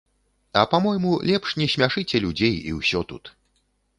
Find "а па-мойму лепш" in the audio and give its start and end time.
0.61-1.53